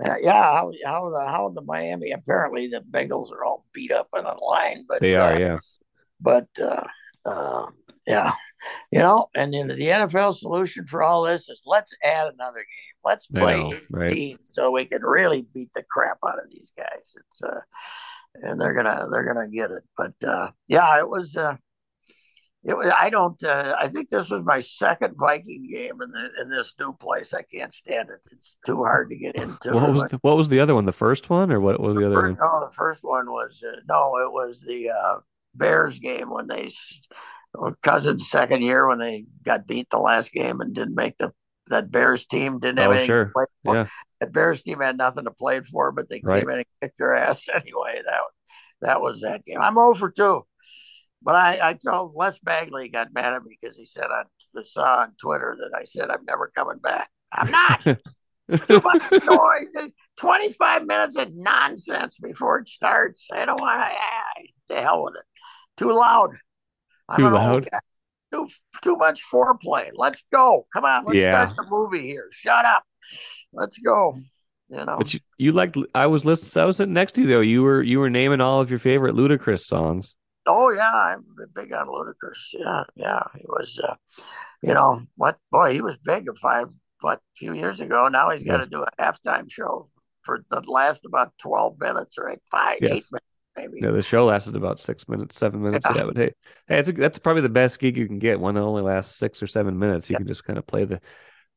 [0.02, 4.08] Uh, yeah, how, how the how the Miami apparently the Bengals are all beat up
[4.12, 5.58] on the line, but they are, uh, yeah.
[6.20, 6.82] But uh,
[7.24, 7.66] uh,
[8.06, 8.32] yeah,
[8.90, 12.93] you know, and then the NFL solution for all this is let's add another game.
[13.04, 14.12] Let's play know, right?
[14.12, 17.12] teams so we can really beat the crap out of these guys.
[17.16, 17.60] It's uh,
[18.42, 19.82] and they're gonna they're gonna get it.
[19.96, 21.56] But uh, yeah, it was uh,
[22.64, 22.90] it was.
[22.98, 23.42] I don't.
[23.44, 27.34] Uh, I think this was my second Viking game in the, in this new place.
[27.34, 28.20] I can't stand it.
[28.32, 29.72] It's too hard to get into.
[29.72, 30.86] What was the, what was the other one?
[30.86, 32.50] The first one, or what was the, the other first, one?
[32.50, 34.16] No, the first one was uh, no.
[34.16, 35.18] It was the uh,
[35.54, 36.70] Bears game when they
[37.82, 41.32] Cousins' second year when they got beat the last game and didn't make the
[41.68, 43.24] that Bears team didn't have oh, anything sure.
[43.26, 43.74] to play for.
[43.74, 43.86] Yeah.
[44.20, 46.40] That Bears team had nothing to play for, but they right.
[46.40, 48.00] came in and kicked their ass anyway.
[48.04, 48.20] That
[48.80, 49.60] that was that game.
[49.60, 50.46] I'm oh over two.
[51.22, 54.24] But I, I told Les Bagley got mad at me because he said I
[54.64, 57.08] saw on Twitter that I said I'm never coming back.
[57.32, 57.82] I'm not.
[58.68, 59.90] Too much noise.
[60.18, 63.28] 25 minutes of nonsense before it starts.
[63.32, 64.74] I don't want to.
[64.74, 65.24] The hell with it.
[65.78, 66.36] Too loud.
[67.08, 67.68] I'm too loud.
[68.34, 68.48] Too
[68.82, 69.90] too much foreplay.
[69.94, 70.66] Let's go.
[70.72, 71.04] Come on.
[71.04, 71.50] Let's yeah.
[71.50, 72.28] start the movie here.
[72.32, 72.82] Shut up.
[73.52, 74.18] Let's go.
[74.68, 74.96] You know.
[74.98, 76.62] But you, you like I was listening.
[76.62, 77.40] I was sitting next to you though.
[77.40, 80.16] You were you were naming all of your favorite Ludacris songs.
[80.46, 82.38] Oh yeah, I'm big on Ludacris.
[82.52, 83.22] Yeah, yeah.
[83.36, 83.94] He was, uh,
[84.62, 86.68] you know, what boy, he was big a five,
[87.00, 88.08] but a few years ago.
[88.08, 89.88] Now he's got to do a halftime show
[90.22, 92.40] for the last about twelve minutes, right?
[92.50, 92.90] Five, yes.
[92.90, 93.23] eight minutes.
[93.56, 93.78] Maybe.
[93.80, 95.86] Yeah, the show lasted about six minutes, seven minutes.
[95.88, 96.34] Yeah, yeah but hey,
[96.66, 98.40] hey, it's a, that's probably the best gig you can get.
[98.40, 100.10] One that only lasts six or seven minutes.
[100.10, 100.18] You yeah.
[100.18, 101.00] can just kind of play the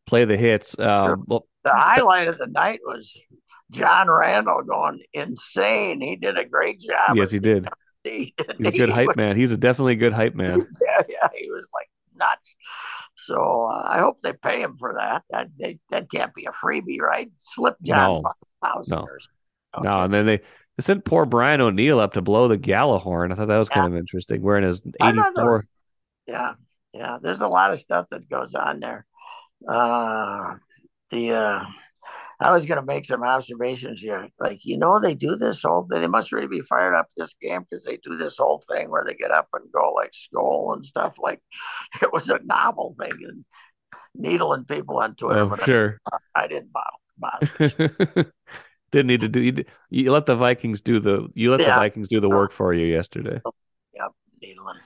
[0.06, 0.78] play the hits.
[0.78, 3.16] Um, well, the highlight of the night was
[3.72, 6.02] John Randle going insane.
[6.02, 7.16] He did a great job.
[7.16, 7.68] Yes, he did.
[8.04, 9.36] He, He's a good hype man.
[9.36, 10.66] He's a definitely a good hype man.
[10.82, 12.56] Yeah, yeah, he was like nuts.
[13.18, 15.24] So uh, I hope they pay him for that.
[15.30, 17.30] That they, that can't be a freebie, right?
[17.38, 18.24] Slip John
[18.64, 19.84] no, no, okay.
[19.84, 20.04] no.
[20.04, 20.40] And then they,
[20.78, 23.32] they sent poor Brian O'Neill up to blow the Gjallarhorn.
[23.32, 23.82] I thought that was yeah.
[23.82, 24.42] kind of interesting.
[24.42, 25.66] Wearing his eighty four.
[26.28, 26.54] Yeah,
[26.94, 27.18] yeah.
[27.22, 29.06] There's a lot of stuff that goes on there.
[29.68, 30.56] Uh,
[31.10, 31.64] the uh,
[32.40, 34.28] I was going to make some observations here.
[34.40, 36.02] Like, you know, they do this whole thing.
[36.02, 39.04] They must really be fired up this game because they do this whole thing where
[39.06, 41.16] they get up and go like skull and stuff.
[41.18, 41.42] Like,
[42.02, 43.46] it was a novel thing and
[44.14, 45.50] needling people on Twitter.
[45.52, 46.00] Oh, sure.
[46.12, 46.98] I, I, didn't bother.
[47.18, 48.34] bother.
[48.92, 49.42] didn't need to do.
[49.42, 51.28] You, you, let the Vikings do the.
[51.34, 51.76] You let yeah.
[51.76, 53.42] the Vikings do the work for you yesterday.
[53.94, 54.78] Yep, needling.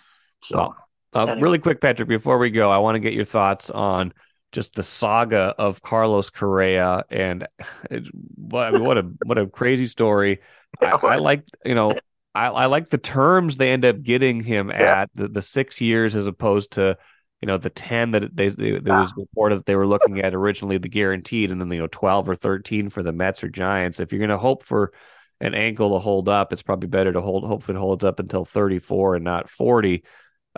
[0.43, 0.75] So, well,
[1.13, 1.41] uh, anyway.
[1.41, 2.09] really quick, Patrick.
[2.09, 4.13] Before we go, I want to get your thoughts on
[4.51, 7.47] just the saga of Carlos Correa and
[7.91, 10.39] it, what, I mean, what a what a crazy story.
[10.81, 11.95] I, I like you know
[12.33, 16.15] I, I like the terms they end up getting him at the, the six years
[16.15, 16.97] as opposed to
[17.41, 20.77] you know the ten that they there was reported that they were looking at originally
[20.77, 23.99] the guaranteed and then you know twelve or thirteen for the Mets or Giants.
[23.99, 24.93] If you're going to hope for
[25.41, 28.45] an ankle to hold up, it's probably better to hold hope it holds up until
[28.45, 30.03] 34 and not 40.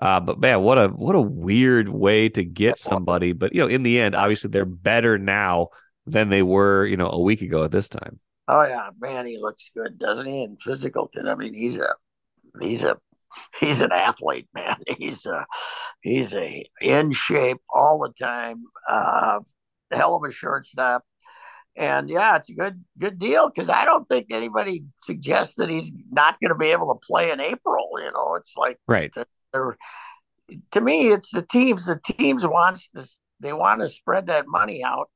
[0.01, 3.31] Uh, but man, what a what a weird way to get somebody.
[3.31, 5.69] But you know, in the end, obviously they're better now
[6.05, 8.19] than they were, you know, a week ago at this time.
[8.47, 10.43] Oh yeah, man, he looks good, doesn't he?
[10.43, 11.95] And physical, I mean, he's a
[12.59, 12.97] he's a
[13.59, 14.77] he's an athlete, man.
[14.97, 15.45] He's a
[16.01, 18.63] he's a in shape all the time.
[18.87, 19.39] Uh,
[19.91, 21.03] hell of a shortstop.
[21.75, 25.91] And yeah, it's a good good deal because I don't think anybody suggests that he's
[26.11, 27.89] not going to be able to play in April.
[27.97, 29.11] You know, it's like right.
[30.71, 31.85] To me, it's the teams.
[31.85, 33.07] The teams wants to,
[33.39, 35.09] they want to spread that money out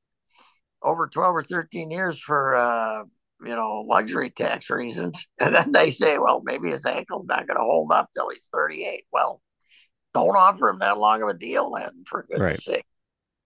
[0.82, 3.02] over 12 or 13 years for, uh,
[3.44, 5.24] you know, luxury tax reasons.
[5.40, 8.42] And then they say, well, maybe his ankle's not going to hold up till he's
[8.52, 9.04] 38.
[9.12, 9.40] Well,
[10.14, 12.60] don't offer him that long of a deal then, for goodness right.
[12.60, 12.86] sake.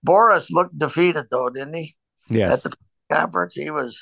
[0.06, 1.96] Boras looked defeated though, didn't he?
[2.28, 2.64] Yes.
[2.64, 2.76] At the
[3.10, 3.98] conference, he was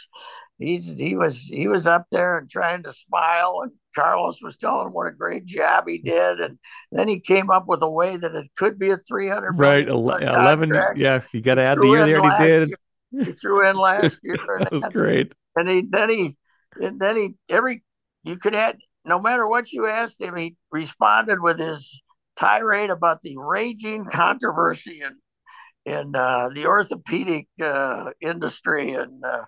[0.61, 4.87] he's he was he was up there and trying to smile and Carlos was telling
[4.87, 6.59] him what a great job he did and
[6.93, 10.71] then he came up with a way that it could be a 300 right 11
[10.97, 12.69] yeah you got to add the year they already did
[13.11, 13.25] year.
[13.25, 16.37] he threw in last year that was great and he then he
[16.81, 17.83] and then he every
[18.23, 22.01] you could add no matter what you asked him he responded with his
[22.37, 25.17] tirade about the raging controversy and
[25.87, 29.45] in uh, the orthopedic uh, industry, and uh,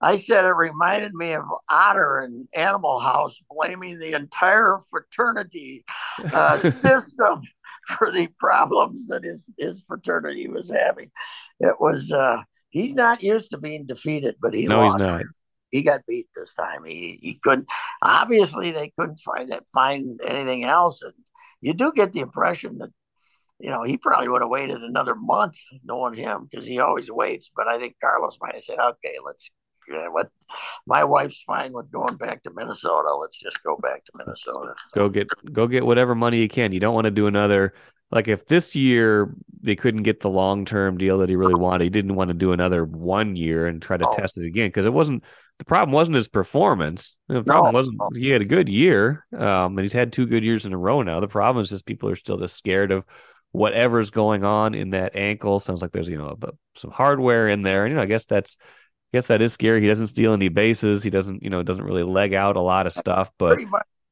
[0.00, 5.84] I said it reminded me of Otter and Animal House blaming the entire fraternity
[6.32, 7.42] uh, system
[7.86, 11.10] for the problems that his his fraternity was having.
[11.58, 15.00] It was uh, he's not used to being defeated, but he no, lost.
[15.00, 15.22] He's not.
[15.70, 16.84] He got beat this time.
[16.84, 17.68] He he couldn't.
[18.02, 21.14] Obviously, they couldn't find that find anything else, and
[21.60, 22.90] you do get the impression that
[23.60, 27.50] you know he probably would have waited another month knowing him because he always waits.
[27.54, 29.48] But I think Carlos might have said, "Okay, let's
[29.90, 30.30] yeah, what
[30.86, 33.14] my wife's fine with going back to Minnesota.
[33.14, 34.74] Let's just go back to Minnesota.
[34.94, 36.72] Go get go get whatever money you can.
[36.72, 37.74] You don't want to do another
[38.10, 41.84] like if this year they couldn't get the long term deal that he really wanted,
[41.84, 44.14] he didn't want to do another one year and try to oh.
[44.14, 45.24] test it again because it wasn't
[45.58, 47.16] the problem wasn't his performance.
[47.28, 50.42] The problem no, wasn't he had a good year, um, and he's had two good
[50.42, 51.20] years in a row now.
[51.20, 53.04] The problem is just people are still just scared of
[53.52, 55.60] whatever's going on in that ankle.
[55.60, 56.36] Sounds like there's you know
[56.76, 58.56] some hardware in there, and you know I guess that's
[59.12, 59.80] I guess that is scary.
[59.80, 61.02] He doesn't steal any bases.
[61.02, 63.30] He doesn't, you know, doesn't really leg out a lot of stuff.
[63.38, 63.58] But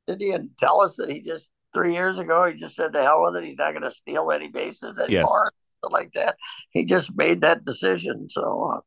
[0.08, 3.24] did he tell us that he just three years ago he just said to hell
[3.24, 3.46] with it.
[3.46, 5.08] He's not going to steal any bases anymore.
[5.10, 5.90] Yes.
[5.90, 6.36] Like that.
[6.70, 8.28] He just made that decision.
[8.30, 8.80] So, uh,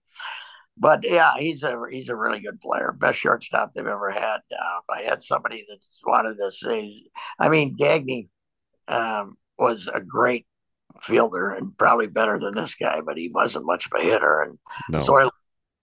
[0.78, 4.40] but yeah, he's a he's a really good player, best shortstop they've ever had.
[4.52, 7.04] Uh, I had somebody that wanted to say,
[7.40, 8.28] I mean, Gagne
[8.88, 10.46] um, was a great
[11.02, 14.42] fielder and probably better than this guy, but he wasn't much of a hitter.
[14.42, 15.04] And no.
[15.04, 15.30] so I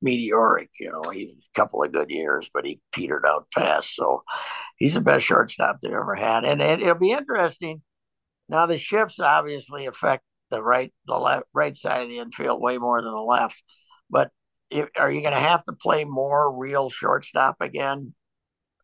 [0.01, 0.71] meteoric.
[0.79, 3.95] You know, he a couple of good years, but he petered out fast.
[3.95, 4.23] So
[4.77, 7.83] he's the best shortstop they've ever had, and it, will be interesting.
[8.49, 12.79] Now the shifts obviously affect the right, the left, right side of the infield way
[12.79, 13.57] more than the left.
[14.09, 14.31] But
[14.71, 18.15] if, are you going to have to play more real shortstop again?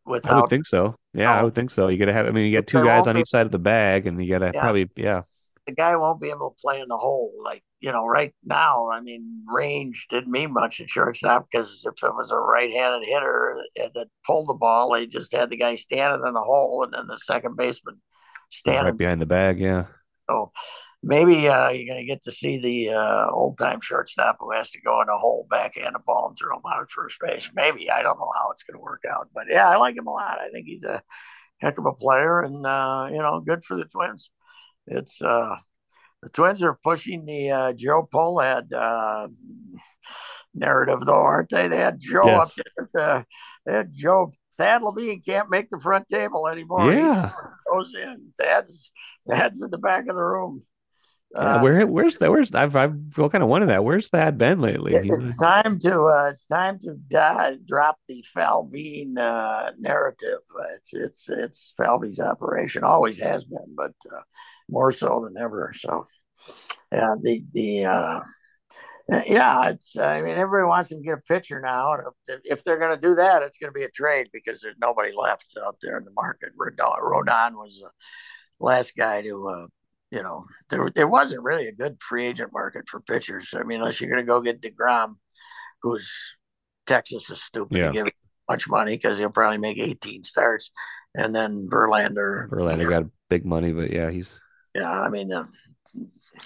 [0.05, 0.95] Without, I would think so.
[1.15, 1.45] Yeah, I oh.
[1.45, 1.87] would think so.
[1.87, 2.27] You got to have.
[2.27, 4.45] I mean, you got two guys on each side of the bag, and you got
[4.45, 4.61] to yeah.
[4.61, 5.23] probably yeah
[5.65, 7.33] the guy won't be able to play in the hole.
[7.43, 12.03] Like, you know, right now, I mean, range didn't mean much at shortstop because if
[12.03, 15.75] it was a right handed hitter that pulled the ball, they just had the guy
[15.75, 18.01] standing in the hole and then the second baseman
[18.49, 19.59] standing right behind the bag.
[19.59, 19.85] Yeah.
[20.27, 20.51] So
[21.03, 24.71] maybe uh, you're going to get to see the uh, old time shortstop who has
[24.71, 27.47] to go in a hole, backhand a ball, and throw him out at first base.
[27.53, 27.91] Maybe.
[27.91, 29.29] I don't know how it's going to work out.
[29.31, 30.39] But yeah, I like him a lot.
[30.39, 31.03] I think he's a
[31.59, 34.31] heck of a player and, uh, you know, good for the Twins
[34.87, 35.55] it's uh,
[36.25, 39.27] the Twins are pushing the uh, Joe Pohlad uh,
[40.55, 41.67] narrative, though, aren't they?
[41.67, 42.39] They had Joe yes.
[42.39, 43.01] up there.
[43.07, 43.23] Uh,
[43.65, 44.33] they had Joe.
[44.57, 46.91] Thad Levine can't make the front table anymore.
[46.91, 48.31] Yeah, he goes in.
[48.39, 48.91] Thad's
[49.29, 50.63] Thad's in the back of the room.
[51.37, 52.31] Yeah, where where's that?
[52.31, 53.83] Where's I've I've kind of wondered that.
[53.83, 54.93] Where's that been lately?
[54.95, 60.39] It's time to uh, it's time to die, drop the Falvine uh, narrative.
[60.75, 64.21] It's it's it's Falvey's operation, always has been, but uh,
[64.69, 65.73] more so than ever.
[65.75, 66.07] So,
[66.95, 68.19] yeah, the the uh,
[69.27, 69.97] yeah, it's.
[69.97, 72.01] I mean, everybody wants to get a pitcher now, and
[72.45, 75.11] if, they're going to do that, it's going to be a trade because there's nobody
[75.15, 76.49] left out there in the market.
[76.57, 77.89] Rodon, was the
[78.65, 79.47] last guy to.
[79.47, 79.67] Uh,
[80.11, 83.49] you know, there there wasn't really a good free agent market for pitchers.
[83.53, 85.15] I mean, unless you're going to go get Degrom,
[85.81, 86.09] who's
[86.87, 87.87] Texas is stupid yeah.
[87.87, 88.07] to give
[88.47, 90.71] much money because he'll probably make 18 starts,
[91.15, 92.47] and then Verlander.
[92.49, 94.31] Verlander got big money, but yeah, he's
[94.75, 95.45] yeah, I mean, uh,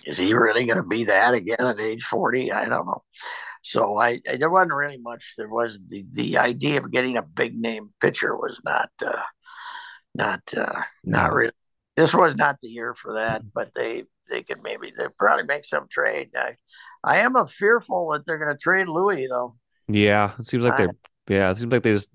[0.06, 2.52] is he really going to be that again at age 40?
[2.52, 3.04] I don't know.
[3.64, 5.24] So I, I, there wasn't really much.
[5.38, 9.22] There was the, the idea of getting a big name pitcher was not uh,
[10.16, 11.52] not uh, not really.
[11.98, 15.66] This was not the year for that, but they they could maybe they probably make
[15.66, 16.30] some trade.
[16.36, 16.56] I
[17.04, 19.56] I am a fearful that they're going to trade Louis though.
[19.88, 20.94] Yeah, it seems like they're
[21.28, 22.10] yeah, it seems like they just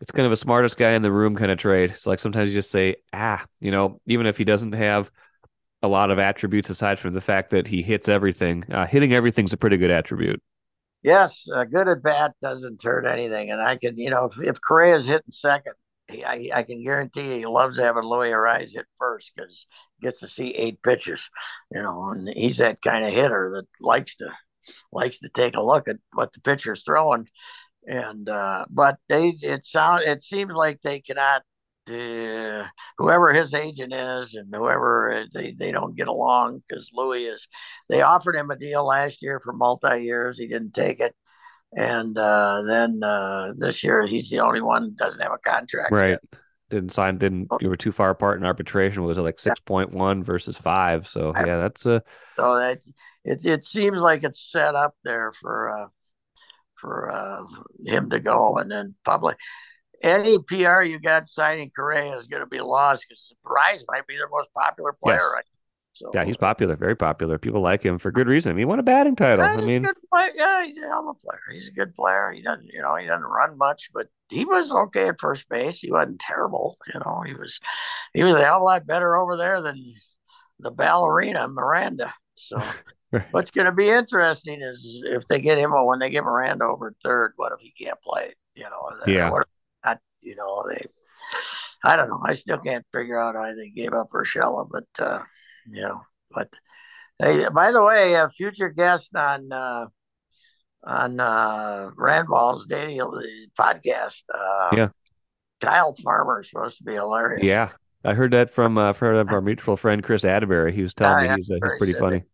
[0.00, 1.90] it's kind of a smartest guy in the room kind of trade.
[1.90, 5.10] It's like sometimes you just say, ah, you know, even if he doesn't have
[5.86, 9.52] a lot of attributes aside from the fact that he hits everything, uh, hitting everything's
[9.52, 10.42] a pretty good attribute.
[11.02, 14.60] Yes, a good at bat doesn't turn anything, and I can, you know, if, if
[14.60, 15.74] Correa's hitting second,
[16.08, 19.66] he, I, I can guarantee he loves having Luis Arraez hit first because
[20.02, 21.20] gets to see eight pitches,
[21.72, 24.30] you know, and he's that kind of hitter that likes to
[24.92, 27.28] likes to take a look at what the pitcher's throwing
[27.86, 31.42] and uh, but they it sound it seems like they cannot
[31.88, 32.66] uh,
[32.98, 37.46] whoever his agent is and whoever they, they don't get along because Louis is
[37.88, 41.14] they offered him a deal last year for multi years he didn't take it
[41.76, 45.92] and uh, then uh, this year he's the only one that doesn't have a contract
[45.92, 46.22] right yet.
[46.70, 47.58] didn't sign didn't oh.
[47.60, 51.58] you were too far apart in arbitration was it like 6.1 versus 5 so yeah
[51.58, 52.02] that's a
[52.36, 52.78] so that
[53.24, 55.88] it, it seems like it's set up there for uh,
[56.80, 57.42] for uh,
[57.84, 58.58] him to go.
[58.58, 59.36] And then public,
[60.02, 64.16] any PR you got signing Correa is going to be lost because Price might be
[64.16, 65.18] their most popular player.
[65.18, 65.32] Yes.
[65.34, 65.44] Right?
[65.94, 67.38] So, yeah, he's popular, very popular.
[67.38, 68.50] People like him for good reason.
[68.50, 69.46] I mean, he won a batting title.
[69.46, 69.86] I mean,
[70.34, 71.40] yeah, he's a hell of a player.
[71.50, 72.32] He's a good player.
[72.32, 75.78] He doesn't, you know, he doesn't run much, but he was okay at first base.
[75.78, 76.76] He wasn't terrible.
[76.92, 77.58] You know, he was,
[78.12, 79.94] he was a hell of a lot better over there than
[80.60, 82.12] the ballerina Miranda.
[82.36, 82.62] So.
[83.30, 86.94] What's going to be interesting is if they get him when they get Miranda over
[87.04, 87.32] third.
[87.36, 88.34] What if he can't play?
[88.54, 89.30] You know, yeah.
[89.30, 89.48] What, not,
[90.26, 90.84] you know, they.
[91.84, 92.22] I don't know.
[92.24, 95.20] I still can't figure out why they gave up Urshela, but uh,
[95.70, 96.48] you know, but
[97.18, 99.86] hey, by the way, a future guest on uh,
[100.84, 104.22] on uh, Randball's daily podcast.
[104.32, 104.88] Uh, yeah,
[105.60, 107.44] Kyle Farmer is supposed to be hilarious.
[107.44, 107.70] Yeah,
[108.04, 110.72] I heard that from uh, from our mutual friend Chris Atterbury.
[110.72, 112.24] He was telling me he's, uh, he's pretty funny.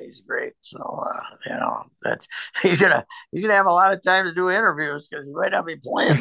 [0.00, 0.52] He's great.
[0.62, 2.26] So uh, you know that's
[2.62, 5.52] he's gonna he's gonna have a lot of time to do interviews because he might
[5.52, 6.20] not be playing.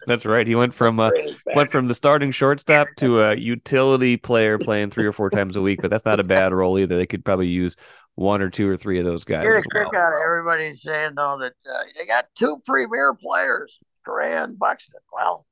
[0.06, 0.46] that's right.
[0.46, 1.10] He went from uh,
[1.54, 5.62] went from the starting shortstop to a utility player playing three or four times a
[5.62, 5.80] week.
[5.82, 6.96] But that's not a bad role either.
[6.96, 7.76] They could probably use
[8.14, 9.44] one or two or three of those guys.
[9.44, 10.02] Kick well.
[10.02, 15.00] out of everybody saying though that uh, they got two premier players, and Buxton.
[15.12, 15.46] Well,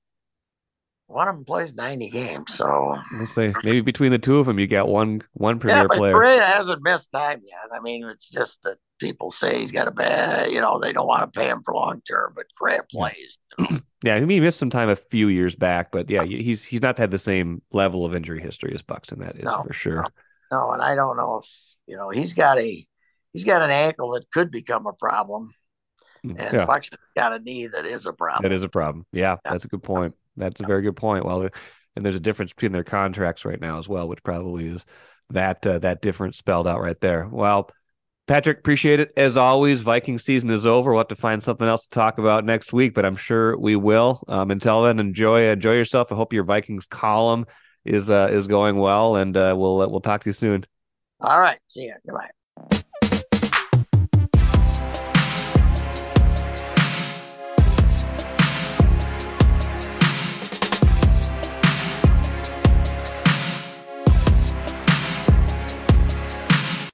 [1.08, 2.54] one of them plays 90 games.
[2.54, 5.86] So we'll say maybe between the two of them, you got one one premier yeah,
[5.88, 6.40] but player.
[6.40, 7.74] Hasn't missed time yet.
[7.74, 11.06] I mean, it's just that people say he's got a bad, you know, they don't
[11.06, 13.38] want to pay him for long term, but Correa plays.
[14.04, 16.82] yeah, I mean, he missed some time a few years back, but yeah, he's he's
[16.82, 19.20] not had the same level of injury history as Buxton.
[19.20, 20.02] That is no, for sure.
[20.02, 20.58] No.
[20.58, 21.48] no, and I don't know if
[21.86, 22.86] you know he's got a
[23.32, 25.54] he's got an ankle that could become a problem.
[26.26, 26.64] Mm, and yeah.
[26.66, 28.42] Buxton's got a knee that is a problem.
[28.42, 29.06] That is a problem.
[29.12, 29.52] Yeah, yeah.
[29.52, 30.14] that's a good point.
[30.38, 31.24] That's a very good point.
[31.24, 31.48] Well,
[31.96, 34.86] and there's a difference between their contracts right now as well, which probably is
[35.30, 37.28] that uh, that difference spelled out right there.
[37.30, 37.70] Well,
[38.26, 39.80] Patrick, appreciate it as always.
[39.80, 40.90] Viking season is over.
[40.92, 43.74] We'll have to find something else to talk about next week, but I'm sure we
[43.74, 44.22] will.
[44.28, 46.12] Um, until then, enjoy enjoy yourself.
[46.12, 47.46] I hope your Vikings column
[47.84, 50.64] is uh, is going well, and uh, we'll we'll talk to you soon.
[51.20, 51.58] All right.
[51.68, 51.94] See you.
[52.06, 52.30] Goodbye.